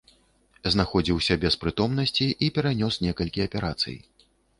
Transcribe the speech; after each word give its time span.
Знаходзіўся 0.75 1.33
без 1.43 1.57
прытомнасці 1.63 2.25
і 2.45 2.47
перанёс 2.55 2.97
некалькі 3.05 3.45
аперацый. 3.47 3.97